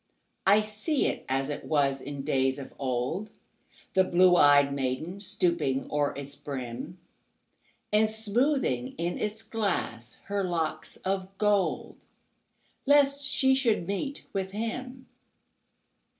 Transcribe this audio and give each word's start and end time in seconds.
I 0.47 0.61
see 0.63 1.05
it 1.05 1.23
as 1.29 1.51
it 1.51 1.63
was 1.63 2.01
in 2.01 2.23
days 2.23 2.57
of 2.57 2.73
old, 2.79 3.29
The 3.93 4.03
blue 4.03 4.35
ey'd 4.35 4.73
maiden 4.73 5.21
stooping 5.21 5.87
o'er 5.91 6.15
its 6.17 6.35
brim, 6.35 6.97
And 7.93 8.09
smoothing 8.09 8.95
in 8.97 9.19
its 9.19 9.43
glass 9.43 10.15
her 10.23 10.43
locks 10.43 10.95
of 11.05 11.37
gold, 11.37 12.03
Lest 12.87 13.23
she 13.23 13.53
should 13.53 13.85
meet 13.85 14.25
with 14.33 14.53
him. 14.53 15.05